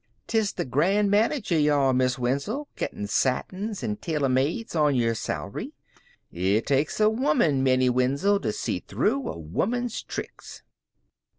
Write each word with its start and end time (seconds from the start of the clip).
"'Tis 0.25 0.53
the 0.53 0.65
grand 0.65 1.11
manager 1.11 1.53
ye 1.59 1.69
are, 1.69 1.93
Miss 1.93 2.17
Wenzel, 2.17 2.67
gettin' 2.75 3.05
satins 3.05 3.83
an' 3.83 3.97
tailor 3.97 4.29
mades 4.29 4.75
on 4.75 4.95
yer 4.95 5.13
salary. 5.13 5.73
It 6.31 6.65
takes 6.65 6.99
a 6.99 7.07
woman, 7.07 7.61
Minnie 7.61 7.87
Wenzel, 7.91 8.39
to 8.39 8.51
see 8.51 8.79
through 8.79 9.27
a 9.29 9.37
woman's 9.37 10.01
thricks." 10.01 10.63